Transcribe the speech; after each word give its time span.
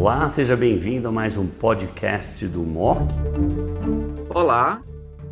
Olá, 0.00 0.26
seja 0.30 0.56
bem-vindo 0.56 1.08
a 1.08 1.12
mais 1.12 1.36
um 1.36 1.46
podcast 1.46 2.46
do 2.48 2.60
MOC. 2.60 3.02
Olá, 4.34 4.80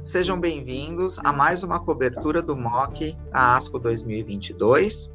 sejam 0.05 0.39
bem-vindos 0.39 1.19
a 1.21 1.33
mais 1.33 1.65
uma 1.65 1.81
cobertura 1.81 2.43
do 2.43 2.55
MOC, 2.55 3.17
a 3.33 3.57
ASCO 3.57 3.79
2022. 3.79 5.11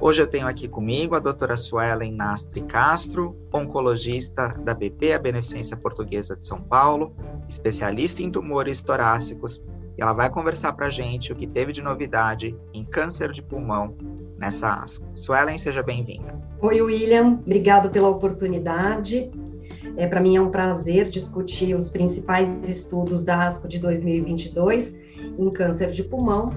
Hoje 0.00 0.22
eu 0.22 0.26
tenho 0.26 0.46
aqui 0.46 0.66
comigo 0.66 1.14
a 1.14 1.20
doutora 1.20 1.54
Suelen 1.54 2.12
Nastre 2.12 2.62
Castro, 2.62 3.36
oncologista 3.52 4.48
da 4.64 4.72
BP, 4.72 5.12
a 5.12 5.18
Beneficência 5.18 5.76
Portuguesa 5.76 6.34
de 6.34 6.42
São 6.42 6.62
Paulo, 6.62 7.14
especialista 7.46 8.22
em 8.22 8.30
tumores 8.30 8.80
torácicos, 8.80 9.62
e 9.96 10.02
ela 10.02 10.12
vai 10.12 10.30
conversar 10.30 10.72
para 10.72 10.86
a 10.86 10.90
gente 10.90 11.32
o 11.32 11.36
que 11.36 11.46
teve 11.46 11.72
de 11.72 11.82
novidade 11.82 12.56
em 12.72 12.82
câncer 12.82 13.30
de 13.30 13.42
pulmão 13.42 13.96
nessa 14.38 14.74
ASCO. 14.74 15.06
Suelen, 15.14 15.56
seja 15.58 15.82
bem-vinda. 15.82 16.38
Oi, 16.60 16.80
William, 16.82 17.38
obrigado 17.44 17.90
pela 17.90 18.08
oportunidade. 18.08 19.30
É, 19.96 20.06
para 20.06 20.20
mim 20.20 20.36
é 20.36 20.40
um 20.40 20.50
prazer 20.50 21.08
discutir 21.08 21.74
os 21.76 21.88
principais 21.88 22.50
estudos 22.68 23.24
da 23.24 23.46
ASCO 23.46 23.68
de 23.68 23.78
2022 23.78 24.94
em 25.38 25.50
câncer 25.50 25.92
de 25.92 26.02
pulmão. 26.02 26.50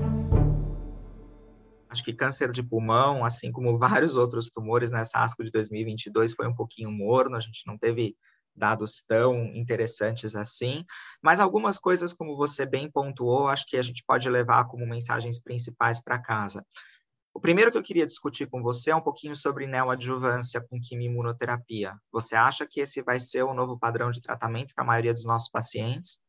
Acho 1.89 2.03
que 2.03 2.13
câncer 2.13 2.51
de 2.51 2.63
pulmão, 2.63 3.23
assim 3.23 3.51
como 3.51 3.77
vários 3.77 4.17
outros 4.17 4.49
tumores 4.49 4.91
nessa 4.91 5.19
ASCO 5.23 5.43
de 5.43 5.51
2022, 5.51 6.33
foi 6.33 6.47
um 6.47 6.53
pouquinho 6.53 6.91
morno, 6.91 7.35
a 7.35 7.39
gente 7.39 7.65
não 7.65 7.77
teve 7.77 8.15
dados 8.57 9.03
tão 9.07 9.35
interessantes 9.55 10.35
assim, 10.35 10.83
mas 11.21 11.39
algumas 11.39 11.77
coisas, 11.77 12.11
como 12.11 12.35
você 12.35 12.65
bem 12.65 12.89
pontuou, 12.89 13.47
acho 13.47 13.65
que 13.67 13.77
a 13.77 13.81
gente 13.81 14.03
pode 14.05 14.29
levar 14.29 14.65
como 14.65 14.87
mensagens 14.87 15.39
principais 15.39 16.01
para 16.01 16.19
casa. 16.19 16.65
O 17.33 17.39
primeiro 17.39 17.71
que 17.71 17.77
eu 17.77 17.83
queria 17.83 18.07
discutir 18.07 18.47
com 18.47 18.63
você 18.63 18.89
é 18.89 18.95
um 18.95 19.01
pouquinho 19.01 19.35
sobre 19.35 19.67
neoadjuvância 19.67 20.59
com 20.59 20.81
quimioimunoterapia. 20.81 21.95
Você 22.11 22.35
acha 22.35 22.65
que 22.65 22.79
esse 22.79 23.03
vai 23.03 23.19
ser 23.19 23.43
o 23.43 23.53
novo 23.53 23.77
padrão 23.77 24.09
de 24.09 24.19
tratamento 24.19 24.73
para 24.73 24.83
a 24.83 24.87
maioria 24.87 25.13
dos 25.13 25.23
nossos 25.23 25.47
pacientes? 25.47 26.19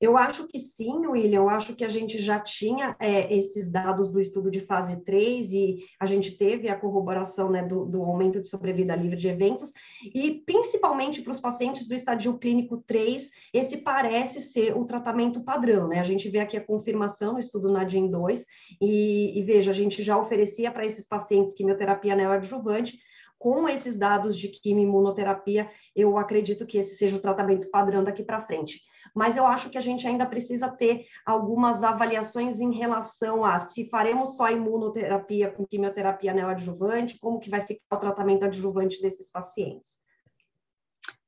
Eu 0.00 0.16
acho 0.16 0.48
que 0.48 0.58
sim, 0.58 1.06
William. 1.06 1.40
Eu 1.40 1.50
acho 1.50 1.74
que 1.74 1.84
a 1.84 1.88
gente 1.88 2.18
já 2.18 2.40
tinha 2.40 2.96
é, 2.98 3.32
esses 3.36 3.68
dados 3.68 4.10
do 4.10 4.18
estudo 4.18 4.50
de 4.50 4.60
fase 4.60 5.04
3 5.04 5.52
e 5.52 5.84
a 6.00 6.06
gente 6.06 6.32
teve 6.38 6.68
a 6.68 6.76
corroboração 6.76 7.50
né, 7.50 7.62
do, 7.62 7.84
do, 7.84 8.02
aumento 8.02 8.40
de 8.40 8.46
sobrevida 8.46 8.96
livre 8.96 9.16
de 9.16 9.28
eventos, 9.28 9.72
e 10.02 10.42
principalmente 10.46 11.20
para 11.20 11.32
os 11.32 11.40
pacientes 11.40 11.86
do 11.86 11.94
estadio 11.94 12.38
clínico 12.38 12.78
3, 12.78 13.30
esse 13.52 13.76
parece 13.78 14.40
ser 14.40 14.74
o 14.74 14.86
tratamento 14.86 15.44
padrão. 15.44 15.88
Né? 15.88 16.00
A 16.00 16.04
gente 16.04 16.30
vê 16.30 16.40
aqui 16.40 16.56
a 16.56 16.64
confirmação 16.64 17.34
no 17.34 17.38
estudo 17.38 17.70
NADIM 17.70 18.08
2, 18.08 18.46
e, 18.80 19.38
e 19.38 19.42
veja, 19.42 19.70
a 19.70 19.74
gente 19.74 20.02
já 20.02 20.16
oferecia 20.16 20.70
para 20.70 20.86
esses 20.86 21.06
pacientes 21.06 21.52
quimioterapia 21.52 22.16
neoadjuvante, 22.16 22.98
com 23.40 23.68
esses 23.68 23.96
dados 23.96 24.36
de 24.36 24.48
quimioimunoterapia, 24.48 25.68
eu 25.96 26.16
acredito 26.16 26.64
que 26.64 26.78
esse 26.78 26.94
seja 26.94 27.16
o 27.16 27.20
tratamento 27.20 27.68
padrão 27.70 28.04
daqui 28.04 28.22
para 28.22 28.40
frente 28.40 28.80
mas 29.14 29.36
eu 29.36 29.46
acho 29.46 29.70
que 29.70 29.78
a 29.78 29.80
gente 29.80 30.06
ainda 30.06 30.26
precisa 30.26 30.68
ter 30.68 31.06
algumas 31.24 31.82
avaliações 31.82 32.60
em 32.60 32.72
relação 32.72 33.44
a 33.44 33.58
se 33.58 33.88
faremos 33.88 34.36
só 34.36 34.50
imunoterapia 34.50 35.50
com 35.50 35.66
quimioterapia 35.66 36.32
neoadjuvante, 36.32 37.18
como 37.18 37.40
que 37.40 37.50
vai 37.50 37.62
ficar 37.62 37.96
o 37.96 38.00
tratamento 38.00 38.44
adjuvante 38.44 39.00
desses 39.00 39.30
pacientes. 39.30 39.98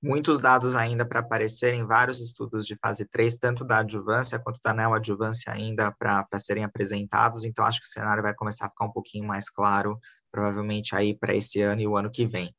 Muitos 0.02 0.40
dados 0.40 0.74
ainda 0.74 1.06
para 1.06 1.20
aparecer 1.20 1.74
em 1.74 1.86
vários 1.86 2.20
estudos 2.20 2.66
de 2.66 2.76
fase 2.76 3.04
3, 3.06 3.38
tanto 3.38 3.64
da 3.64 3.78
adjuvância 3.78 4.38
quanto 4.38 4.60
da 4.62 4.74
neoadjuvância 4.74 5.52
ainda 5.52 5.92
para 5.92 6.26
serem 6.38 6.64
apresentados, 6.64 7.44
então 7.44 7.64
acho 7.64 7.80
que 7.80 7.86
o 7.86 7.90
cenário 7.90 8.22
vai 8.22 8.34
começar 8.34 8.66
a 8.66 8.68
ficar 8.68 8.84
um 8.84 8.92
pouquinho 8.92 9.26
mais 9.26 9.48
claro, 9.48 9.98
provavelmente 10.32 10.96
aí 10.96 11.14
para 11.14 11.36
esse 11.36 11.60
ano 11.60 11.82
e 11.82 11.86
o 11.86 11.96
ano 11.96 12.10
que 12.10 12.26
vem. 12.26 12.52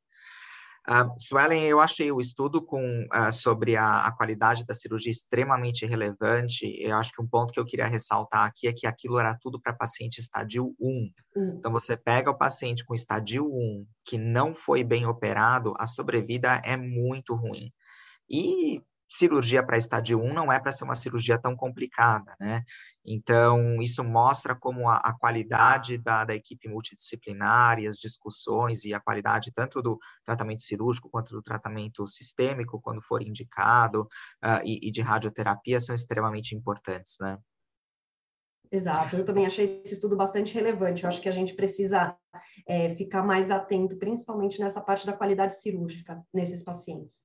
Uh, 0.86 1.16
Suelen, 1.18 1.64
eu 1.64 1.80
achei 1.80 2.12
o 2.12 2.20
estudo 2.20 2.62
com, 2.62 3.06
uh, 3.06 3.32
sobre 3.32 3.78
a, 3.78 4.06
a, 4.06 4.12
qualidade 4.12 4.66
da 4.66 4.74
cirurgia 4.74 5.10
extremamente 5.10 5.86
relevante. 5.86 6.66
Eu 6.78 6.98
acho 6.98 7.14
que 7.14 7.22
um 7.22 7.28
ponto 7.28 7.54
que 7.54 7.60
eu 7.60 7.66
queria 7.66 7.88
ressaltar 7.88 8.46
aqui 8.46 8.68
é 8.68 8.74
que 8.74 8.86
aquilo 8.86 9.18
era 9.18 9.34
tudo 9.42 9.62
para 9.62 9.72
paciente 9.72 10.20
estadio 10.20 10.76
1. 10.78 10.86
Uhum. 11.36 11.56
Então, 11.58 11.72
você 11.72 11.96
pega 11.96 12.30
o 12.30 12.38
paciente 12.38 12.84
com 12.84 12.94
estadio 12.94 13.46
1, 13.46 13.86
que 14.04 14.18
não 14.18 14.54
foi 14.54 14.84
bem 14.84 15.06
operado, 15.06 15.74
a 15.80 15.88
sobrevida 15.88 16.62
é 16.66 16.76
muito 16.76 17.34
ruim. 17.34 17.72
E 18.30 18.82
cirurgia 19.14 19.64
para 19.64 19.78
estádio 19.78 20.20
1 20.20 20.34
não 20.34 20.52
é 20.52 20.60
para 20.60 20.72
ser 20.72 20.84
uma 20.84 20.96
cirurgia 20.96 21.38
tão 21.38 21.56
complicada, 21.56 22.36
né? 22.40 22.64
Então, 23.06 23.80
isso 23.80 24.04
mostra 24.04 24.56
como 24.56 24.90
a, 24.90 24.98
a 24.98 25.14
qualidade 25.14 26.00
da, 26.00 26.24
da, 26.24 26.34
equipe 26.34 26.68
multidisciplinar 26.68 27.80
e 27.80 27.88
as 27.88 27.98
discussões 27.98 28.86
e 28.86 28.94
a 28.94 29.00
qualidade 29.00 29.52
tanto 29.54 29.82
do 29.84 30.00
tratamento 30.26 30.64
cirúrgico 30.64 31.10
quanto 31.10 31.32
do 31.32 31.44
tratamento 31.44 32.06
sistêmico, 32.08 32.82
quando 32.82 33.02
for 33.02 33.22
indicado, 33.22 34.02
uh, 34.44 34.64
e, 34.66 34.88
e 34.88 34.92
de 34.92 35.02
radioterapia, 35.02 35.80
são 35.80 35.94
extremamente 35.94 36.56
importantes, 36.56 37.18
né? 37.22 37.38
Exato, 38.72 39.16
eu 39.16 39.26
também 39.26 39.46
achei 39.46 39.66
esse 39.66 39.94
estudo 39.94 40.16
bastante 40.16 40.52
relevante. 40.56 41.04
Eu 41.04 41.10
acho 41.10 41.22
que 41.22 41.30
a 41.30 41.34
gente 41.34 41.54
precisa 41.54 42.18
é, 42.68 42.96
ficar 42.96 43.22
mais 43.22 43.52
atento, 43.52 43.96
principalmente 43.98 44.60
nessa 44.60 44.82
parte 44.82 45.06
da 45.06 45.14
qualidade 45.14 45.62
cirúrgica 45.62 46.20
nesses 46.34 46.64
pacientes. 46.64 47.22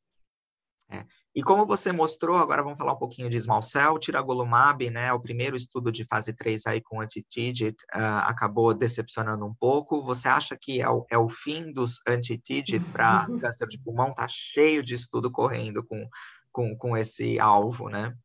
É. 0.91 1.05
E 1.35 1.43
como 1.43 1.67
você 1.67 1.93
mostrou, 1.93 2.39
agora 2.39 2.63
vamos 2.63 2.79
falar 2.79 2.95
um 2.95 2.99
pouquinho 2.99 3.29
de 3.29 3.39
small 3.39 3.61
cell, 3.61 3.99
tiragolumab, 3.99 4.89
né, 4.91 5.13
o 5.13 5.21
primeiro 5.21 5.55
estudo 5.55 5.93
de 5.93 6.05
fase 6.07 6.33
3 6.33 6.67
aí 6.67 6.81
com 6.81 7.01
anti-TIGIT 7.01 7.77
uh, 7.95 8.25
acabou 8.25 8.73
decepcionando 8.73 9.45
um 9.45 9.55
pouco. 9.55 10.03
Você 10.03 10.29
acha 10.29 10.57
que 10.59 10.81
é 10.81 10.89
o, 10.89 11.07
é 11.11 11.19
o 11.19 11.29
fim 11.29 11.71
dos 11.73 12.01
anti-TIGIT 12.09 12.81
para 12.91 13.27
câncer 13.41 13.69
de 13.69 13.79
pulmão? 13.79 14.15
Tá 14.15 14.27
cheio 14.29 14.83
de 14.83 14.95
estudo 14.95 15.31
correndo 15.31 15.85
com, 15.85 16.09
com, 16.51 16.75
com 16.77 16.97
esse 16.97 17.39
alvo, 17.39 17.91
né? 17.91 18.17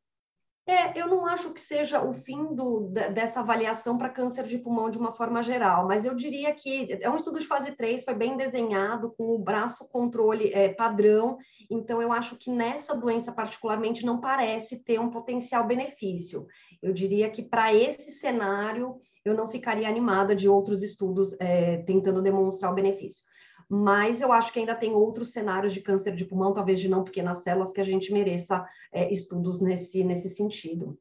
É, 0.66 0.98
eu 0.98 1.08
não 1.08 1.26
acho 1.26 1.52
que 1.52 1.60
seja 1.60 2.02
o 2.02 2.14
fim 2.14 2.56
do, 2.56 2.88
dessa 2.88 3.42
avaliação 3.42 3.98
para 3.98 4.10
câncer 4.10 4.46
de 4.46 4.58
pulmão 4.58 4.90
de 4.90 4.98
uma 4.98 5.12
forma 5.12 5.44
geral, 5.44 5.86
mas 5.86 6.06
eu 6.06 6.16
diria 6.16 6.54
que 6.54 6.98
é 7.02 7.10
um 7.10 7.18
estudo 7.18 7.38
de 7.38 7.46
fase 7.46 7.74
3, 7.74 8.06
foi 8.06 8.14
bem 8.14 8.38
desenhado, 8.38 9.12
com 9.12 9.36
o 9.36 9.38
braço 9.38 9.86
controle 9.90 10.54
é, 10.54 10.70
padrão, 10.70 11.38
então 11.70 12.02
eu 12.02 12.14
acho 12.14 12.38
que 12.38 12.50
nessa 12.50 12.96
doença 12.96 13.30
particularmente 13.30 14.06
não 14.06 14.22
parece 14.22 14.80
ter 14.82 15.02
um 15.02 15.10
potencial 15.10 15.68
benefício. 15.68 16.48
Eu 16.82 16.94
diria 16.94 17.30
que 17.30 17.42
para 17.42 17.74
esse 17.74 18.14
cenário 18.14 18.96
eu 19.26 19.34
não 19.34 19.50
ficaria 19.50 19.90
animada 19.90 20.34
de 20.34 20.48
outros 20.48 20.82
estudos 20.82 21.36
é, 21.42 21.78
tentando 21.80 22.22
demonstrar 22.22 22.72
o 22.72 22.76
benefício 22.76 23.22
mas 23.70 24.22
eu 24.22 24.32
acho 24.32 24.52
que 24.52 24.60
ainda 24.60 24.76
tem 24.76 24.94
outros 24.94 25.32
cenários 25.32 25.74
de 25.74 25.82
câncer 25.82 26.16
de 26.16 26.26
pulmão, 26.26 26.54
talvez 26.54 26.80
de 26.80 26.90
não 26.90 27.04
pequenas 27.04 27.40
células, 27.40 27.72
que 27.72 27.82
a 27.82 27.86
gente 27.86 28.12
mereça 28.12 28.66
é, 28.92 29.12
estudos 29.12 29.62
nesse, 29.62 30.04
nesse 30.04 30.30
sentido. 30.30 30.98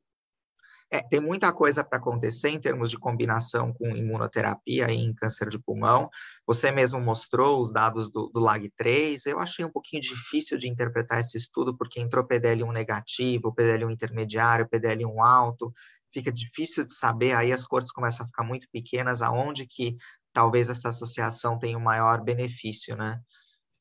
É, 0.93 1.01
tem 1.01 1.21
muita 1.21 1.51
coisa 1.55 1.83
para 1.83 1.97
acontecer 1.97 2.51
em 2.51 2.61
termos 2.61 2.91
de 2.91 2.99
combinação 2.99 3.73
com 3.73 3.97
imunoterapia 3.97 4.91
em 4.93 5.15
câncer 5.15 5.49
de 5.49 5.59
pulmão. 5.59 6.11
Você 6.47 6.71
mesmo 6.71 7.01
mostrou 7.01 7.59
os 7.59 7.73
dados 7.73 8.13
do, 8.13 8.29
do 8.29 8.39
LAG3. 8.39 9.23
Eu 9.27 9.39
achei 9.39 9.65
um 9.65 9.71
pouquinho 9.71 10.03
difícil 10.03 10.59
de 10.59 10.69
interpretar 10.69 11.19
esse 11.19 11.39
estudo, 11.39 11.75
porque 11.75 11.99
entrou 11.99 12.29
PDL1 12.29 12.71
negativo, 12.71 13.55
PDL1 13.55 13.91
intermediário, 13.91 14.69
PDL1 14.69 15.19
alto. 15.19 15.73
Fica 16.13 16.31
difícil 16.31 16.85
de 16.85 16.93
saber, 16.93 17.33
aí 17.33 17.53
as 17.53 17.65
cortes 17.65 17.91
começam 17.91 18.25
a 18.25 18.27
ficar 18.27 18.45
muito 18.45 18.69
pequenas, 18.71 19.23
aonde 19.23 19.67
que 19.67 19.97
talvez 20.33 20.71
essa 20.71 20.89
associação 20.89 21.59
tenha 21.59 21.77
um 21.77 21.83
maior 21.83 22.23
benefício, 22.23 22.97
né? 22.97 23.21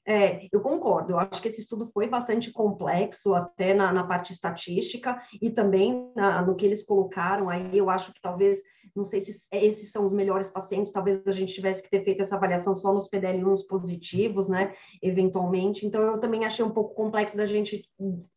É, 0.05 0.47
eu 0.51 0.61
concordo. 0.61 1.13
Eu 1.13 1.19
acho 1.19 1.41
que 1.41 1.47
esse 1.47 1.61
estudo 1.61 1.89
foi 1.93 2.07
bastante 2.07 2.51
complexo, 2.51 3.35
até 3.35 3.73
na, 3.73 3.93
na 3.93 4.03
parte 4.03 4.31
estatística, 4.31 5.21
e 5.39 5.49
também 5.51 6.11
na, 6.15 6.41
no 6.41 6.55
que 6.55 6.65
eles 6.65 6.83
colocaram. 6.83 7.49
Aí 7.49 7.77
eu 7.77 7.87
acho 7.89 8.11
que 8.11 8.19
talvez, 8.19 8.59
não 8.95 9.03
sei 9.03 9.19
se 9.19 9.47
esses 9.51 9.91
são 9.91 10.03
os 10.03 10.13
melhores 10.13 10.49
pacientes, 10.49 10.91
talvez 10.91 11.21
a 11.27 11.31
gente 11.31 11.53
tivesse 11.53 11.83
que 11.83 11.89
ter 11.89 12.03
feito 12.03 12.21
essa 12.21 12.35
avaliação 12.35 12.73
só 12.73 12.91
nos 12.91 13.07
PDL1 13.09 13.67
positivos, 13.69 14.49
né? 14.49 14.73
Eventualmente. 15.03 15.85
Então, 15.85 16.01
eu 16.01 16.19
também 16.19 16.45
achei 16.45 16.65
um 16.65 16.71
pouco 16.71 16.95
complexo 16.95 17.37
da 17.37 17.45
gente 17.45 17.87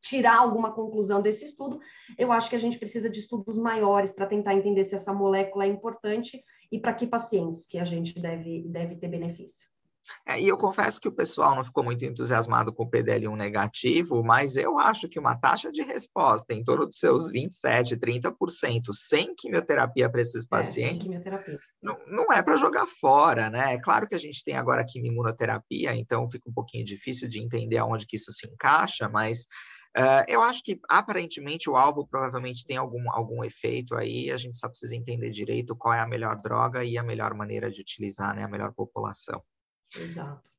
tirar 0.02 0.40
alguma 0.40 0.70
conclusão 0.70 1.22
desse 1.22 1.44
estudo. 1.44 1.80
Eu 2.18 2.30
acho 2.30 2.50
que 2.50 2.56
a 2.56 2.60
gente 2.60 2.78
precisa 2.78 3.08
de 3.08 3.20
estudos 3.20 3.56
maiores 3.56 4.12
para 4.12 4.26
tentar 4.26 4.54
entender 4.54 4.84
se 4.84 4.94
essa 4.94 5.14
molécula 5.14 5.64
é 5.64 5.68
importante 5.68 6.42
e 6.74 6.80
para 6.80 6.92
que 6.92 7.06
pacientes 7.06 7.66
que 7.66 7.78
a 7.78 7.84
gente 7.84 8.18
deve, 8.18 8.64
deve 8.66 8.96
ter 8.96 9.06
benefício. 9.06 9.72
É, 10.26 10.38
e 10.38 10.48
eu 10.48 10.58
confesso 10.58 11.00
que 11.00 11.08
o 11.08 11.12
pessoal 11.12 11.54
não 11.54 11.64
ficou 11.64 11.84
muito 11.84 12.04
entusiasmado 12.04 12.72
com 12.74 12.82
o 12.82 12.90
PDL1 12.90 13.36
negativo, 13.36 14.22
mas 14.24 14.56
eu 14.56 14.76
acho 14.78 15.08
que 15.08 15.18
uma 15.18 15.36
taxa 15.36 15.70
de 15.70 15.82
resposta 15.82 16.52
em 16.52 16.64
torno 16.64 16.84
dos 16.84 16.98
seus 16.98 17.30
27, 17.30 17.96
30% 17.96 18.92
sem 18.92 19.34
quimioterapia 19.36 20.10
para 20.10 20.20
esses 20.20 20.44
é, 20.44 20.48
pacientes 20.48 21.22
é, 21.24 21.58
não, 21.80 21.96
não 22.06 22.32
é 22.32 22.42
para 22.42 22.56
jogar 22.56 22.86
fora, 22.86 23.48
né? 23.48 23.74
É 23.74 23.80
claro 23.80 24.06
que 24.08 24.16
a 24.16 24.18
gente 24.18 24.44
tem 24.44 24.56
agora 24.56 24.84
quimioterapia, 24.84 25.94
então 25.94 26.28
fica 26.28 26.50
um 26.50 26.52
pouquinho 26.52 26.84
difícil 26.84 27.28
de 27.28 27.40
entender 27.40 27.78
aonde 27.78 28.04
que 28.04 28.16
isso 28.16 28.32
se 28.32 28.46
encaixa, 28.48 29.08
mas 29.08 29.46
Uh, 29.96 30.26
eu 30.26 30.42
acho 30.42 30.62
que 30.64 30.80
aparentemente 30.88 31.70
o 31.70 31.76
alvo 31.76 32.04
provavelmente 32.06 32.66
tem 32.66 32.76
algum, 32.76 33.08
algum 33.12 33.44
efeito 33.44 33.94
aí, 33.94 34.28
a 34.30 34.36
gente 34.36 34.56
só 34.56 34.68
precisa 34.68 34.96
entender 34.96 35.30
direito 35.30 35.76
qual 35.76 35.94
é 35.94 36.00
a 36.00 36.06
melhor 36.06 36.40
droga 36.40 36.84
e 36.84 36.98
a 36.98 37.02
melhor 37.02 37.32
maneira 37.32 37.70
de 37.70 37.80
utilizar, 37.80 38.34
né, 38.34 38.42
a 38.42 38.48
melhor 38.48 38.72
população. 38.72 39.40
Exato. 39.96 40.50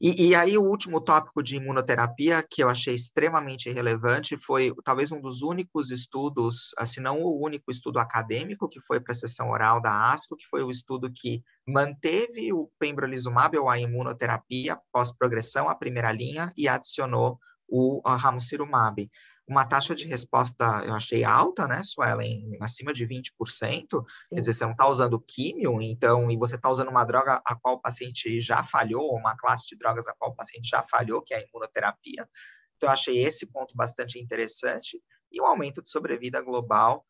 E, 0.00 0.28
e, 0.28 0.34
aí 0.34 0.56
o 0.56 0.62
último 0.62 0.98
tópico 0.98 1.42
de 1.42 1.56
imunoterapia 1.56 2.42
que 2.42 2.62
eu 2.62 2.70
achei 2.70 2.94
extremamente 2.94 3.70
relevante 3.70 4.34
foi 4.38 4.72
talvez 4.82 5.12
um 5.12 5.20
dos 5.20 5.42
únicos 5.42 5.90
estudos, 5.90 6.68
se 6.68 6.74
assim, 6.78 7.00
não 7.02 7.20
o 7.20 7.44
único 7.44 7.70
estudo 7.70 7.98
acadêmico 7.98 8.66
que 8.66 8.80
foi 8.80 8.98
para 8.98 9.12
a 9.12 9.14
sessão 9.14 9.50
oral 9.50 9.78
da 9.78 10.10
ASCO, 10.10 10.36
que 10.36 10.46
foi 10.46 10.62
o 10.62 10.70
estudo 10.70 11.12
que 11.12 11.42
manteve 11.68 12.50
o 12.50 12.70
pembrolizumab 12.78 13.58
ou 13.58 13.68
a 13.68 13.78
imunoterapia 13.78 14.78
pós-progressão 14.90 15.68
à 15.68 15.74
primeira 15.74 16.10
linha 16.10 16.50
e 16.56 16.66
adicionou 16.66 17.38
o 17.70 18.00
ramucirumab 18.04 19.08
uma 19.50 19.66
taxa 19.66 19.96
de 19.96 20.06
resposta, 20.06 20.64
eu 20.86 20.94
achei 20.94 21.24
alta, 21.24 21.66
né, 21.66 21.82
Suelen? 21.82 22.56
Acima 22.60 22.92
de 22.92 23.04
20%. 23.04 23.32
Sim. 23.48 23.86
Quer 24.30 24.40
dizer, 24.40 24.52
você 24.52 24.64
não 24.64 24.72
está 24.72 24.86
usando 24.86 25.20
químio, 25.20 25.82
então, 25.82 26.30
e 26.30 26.36
você 26.36 26.54
está 26.54 26.70
usando 26.70 26.88
uma 26.88 27.04
droga 27.04 27.42
a 27.44 27.56
qual 27.56 27.74
o 27.74 27.80
paciente 27.80 28.40
já 28.40 28.62
falhou, 28.62 29.12
uma 29.12 29.36
classe 29.36 29.66
de 29.66 29.76
drogas 29.76 30.06
a 30.06 30.14
qual 30.14 30.30
o 30.30 30.36
paciente 30.36 30.68
já 30.68 30.84
falhou, 30.84 31.20
que 31.20 31.34
é 31.34 31.38
a 31.38 31.44
imunoterapia. 31.44 32.28
Então, 32.76 32.88
eu 32.88 32.92
achei 32.92 33.18
esse 33.18 33.44
ponto 33.46 33.74
bastante 33.74 34.20
interessante. 34.20 35.02
E 35.32 35.40
o 35.40 35.44
aumento 35.44 35.82
de 35.82 35.90
sobrevida 35.90 36.40
global, 36.40 37.04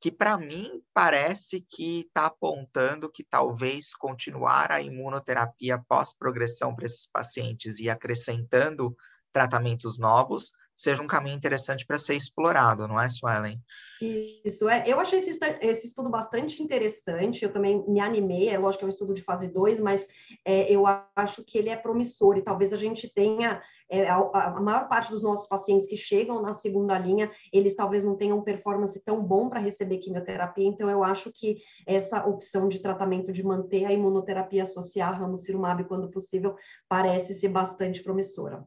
que 0.00 0.10
para 0.10 0.36
mim 0.36 0.82
parece 0.92 1.64
que 1.70 2.00
está 2.00 2.26
apontando 2.26 3.08
que 3.08 3.22
talvez 3.22 3.94
continuar 3.94 4.72
a 4.72 4.82
imunoterapia 4.82 5.78
pós-progressão 5.88 6.74
para 6.74 6.86
esses 6.86 7.08
pacientes 7.08 7.78
e 7.78 7.88
acrescentando 7.88 8.96
tratamentos 9.34 9.98
novos 9.98 10.52
seja 10.76 11.02
um 11.02 11.06
caminho 11.06 11.36
interessante 11.36 11.86
para 11.86 11.98
ser 11.98 12.14
explorado, 12.16 12.88
não 12.88 13.00
é, 13.00 13.08
Suelen? 13.08 13.60
Isso, 14.02 14.68
é. 14.68 14.82
Eu 14.86 14.98
achei 14.98 15.20
esse, 15.20 15.38
esse, 15.60 15.86
estudo 15.86 16.10
bastante 16.10 16.62
interessante, 16.62 17.44
eu 17.44 17.52
também 17.52 17.84
me 17.88 18.00
animei, 18.00 18.48
é 18.48 18.58
lógico 18.58 18.80
que 18.80 18.84
é 18.84 18.86
um 18.86 18.90
estudo 18.90 19.14
de 19.14 19.22
fase 19.22 19.48
2, 19.48 19.80
mas 19.80 20.06
é, 20.44 20.70
eu 20.70 20.84
acho 21.14 21.44
que 21.44 21.56
ele 21.56 21.70
é 21.70 21.76
promissor 21.76 22.36
e 22.36 22.42
talvez 22.42 22.72
a 22.72 22.76
gente 22.76 23.08
tenha, 23.08 23.62
é, 23.88 24.08
a, 24.08 24.16
a, 24.16 24.60
maior 24.60 24.88
parte 24.88 25.10
dos 25.10 25.22
nossos 25.22 25.46
pacientes 25.46 25.86
que 25.86 25.96
chegam 25.96 26.42
na 26.42 26.52
segunda 26.52 26.98
linha, 26.98 27.30
eles 27.52 27.76
talvez 27.76 28.04
não 28.04 28.16
tenham 28.16 28.42
performance 28.42 29.02
tão 29.04 29.22
bom 29.22 29.48
para 29.48 29.60
receber 29.60 29.98
quimioterapia, 29.98 30.66
então 30.66 30.90
eu 30.90 31.04
acho 31.04 31.32
que 31.32 31.58
essa 31.86 32.26
opção 32.26 32.68
de 32.68 32.80
tratamento 32.80 33.32
de 33.32 33.44
manter 33.44 33.84
a 33.84 33.92
imunoterapia 33.92 34.64
associar 34.64 35.10
a 35.10 35.16
ramucirumab 35.16 35.84
quando 35.84 36.10
possível 36.10 36.56
parece 36.88 37.32
ser 37.32 37.48
bastante 37.48 38.02
promissora. 38.02 38.66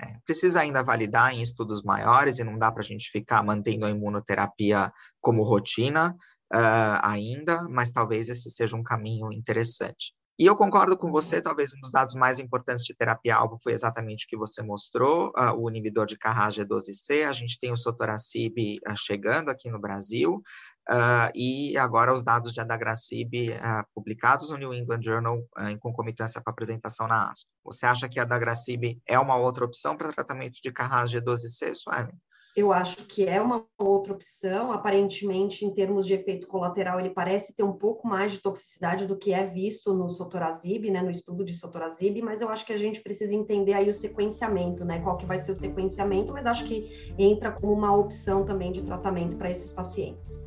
É, 0.00 0.16
precisa 0.24 0.60
ainda 0.60 0.82
validar 0.82 1.32
em 1.32 1.40
estudos 1.40 1.82
maiores 1.82 2.38
e 2.38 2.44
não 2.44 2.58
dá 2.58 2.70
para 2.70 2.80
a 2.80 2.84
gente 2.84 3.10
ficar 3.10 3.42
mantendo 3.44 3.86
a 3.86 3.90
imunoterapia 3.90 4.92
como 5.20 5.44
rotina 5.44 6.16
uh, 6.52 6.98
ainda, 7.02 7.62
mas 7.68 7.90
talvez 7.90 8.28
esse 8.28 8.50
seja 8.50 8.76
um 8.76 8.82
caminho 8.82 9.32
interessante. 9.32 10.12
E 10.36 10.46
eu 10.46 10.56
concordo 10.56 10.96
com 10.96 11.12
você, 11.12 11.40
talvez 11.40 11.72
um 11.72 11.80
dos 11.80 11.92
dados 11.92 12.16
mais 12.16 12.40
importantes 12.40 12.82
de 12.82 12.92
terapia-alvo 12.92 13.56
foi 13.62 13.72
exatamente 13.72 14.24
o 14.24 14.28
que 14.28 14.36
você 14.36 14.62
mostrou, 14.62 15.28
uh, 15.28 15.52
o 15.56 15.70
inibidor 15.70 16.06
de 16.06 16.18
Carras 16.18 16.56
G12C, 16.56 17.24
a 17.24 17.32
gente 17.32 17.56
tem 17.56 17.70
o 17.70 17.76
sotoracib 17.76 18.80
uh, 18.84 18.96
chegando 18.96 19.48
aqui 19.48 19.70
no 19.70 19.78
Brasil, 19.78 20.42
Uh, 20.88 21.32
e 21.34 21.78
agora 21.78 22.12
os 22.12 22.22
dados 22.22 22.52
de 22.52 22.60
adagrasib 22.60 23.50
uh, 23.52 23.84
publicados 23.94 24.50
no 24.50 24.58
New 24.58 24.74
England 24.74 25.00
Journal 25.02 25.38
uh, 25.58 25.68
em 25.68 25.78
concomitância 25.78 26.42
com 26.42 26.50
a 26.50 26.52
apresentação 26.52 27.08
na 27.08 27.30
ASCO. 27.30 27.48
Você 27.64 27.86
acha 27.86 28.06
que 28.06 28.20
a 28.20 28.22
adagrasib 28.22 29.00
é 29.06 29.18
uma 29.18 29.36
outra 29.36 29.64
opção 29.64 29.96
para 29.96 30.12
tratamento 30.12 30.60
de 30.62 30.70
Carras 30.70 31.10
G12C, 31.10 31.74
Suelen? 31.74 32.12
Eu 32.54 32.72
acho 32.72 32.98
que 33.06 33.26
é 33.26 33.40
uma 33.40 33.66
outra 33.76 34.12
opção. 34.12 34.70
Aparentemente, 34.70 35.64
em 35.64 35.74
termos 35.74 36.06
de 36.06 36.14
efeito 36.14 36.46
colateral, 36.46 37.00
ele 37.00 37.10
parece 37.10 37.52
ter 37.52 37.64
um 37.64 37.72
pouco 37.72 38.06
mais 38.06 38.32
de 38.32 38.38
toxicidade 38.38 39.06
do 39.06 39.16
que 39.16 39.32
é 39.32 39.44
visto 39.44 39.92
no 39.92 40.08
sotorazib, 40.08 40.88
né, 40.88 41.02
no 41.02 41.10
estudo 41.10 41.44
de 41.44 41.54
sotorazib, 41.54 42.22
mas 42.22 42.42
eu 42.42 42.48
acho 42.48 42.64
que 42.64 42.72
a 42.72 42.76
gente 42.76 43.02
precisa 43.02 43.34
entender 43.34 43.72
aí 43.72 43.90
o 43.90 43.94
sequenciamento, 43.94 44.84
né, 44.84 45.00
qual 45.00 45.16
que 45.16 45.26
vai 45.26 45.38
ser 45.38 45.50
o 45.50 45.54
sequenciamento, 45.54 46.32
mas 46.32 46.46
acho 46.46 46.64
que 46.64 47.12
entra 47.18 47.50
como 47.50 47.72
uma 47.72 47.96
opção 47.96 48.44
também 48.44 48.70
de 48.70 48.82
tratamento 48.82 49.36
para 49.36 49.50
esses 49.50 49.72
pacientes 49.72 50.44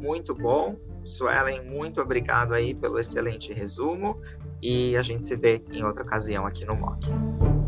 muito 0.00 0.34
bom. 0.34 0.76
Suelen, 1.04 1.62
muito 1.64 2.00
obrigado 2.00 2.54
aí 2.54 2.74
pelo 2.74 2.98
excelente 2.98 3.52
resumo 3.52 4.20
e 4.62 4.96
a 4.96 5.02
gente 5.02 5.24
se 5.24 5.36
vê 5.36 5.62
em 5.70 5.84
outra 5.84 6.04
ocasião 6.04 6.46
aqui 6.46 6.64
no 6.64 6.76
MOC. 6.76 7.59